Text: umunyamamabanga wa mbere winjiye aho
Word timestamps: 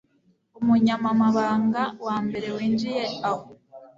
umunyamamabanga 0.59 1.81
wa 2.05 2.17
mbere 2.25 2.47
winjiye 2.55 3.03
aho 3.29 3.43